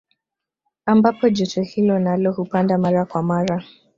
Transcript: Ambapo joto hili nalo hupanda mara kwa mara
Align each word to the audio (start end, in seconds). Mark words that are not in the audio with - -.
Ambapo 0.85 1.29
joto 1.29 1.61
hili 1.61 1.99
nalo 1.99 2.31
hupanda 2.31 2.77
mara 2.77 3.05
kwa 3.05 3.23
mara 3.23 3.63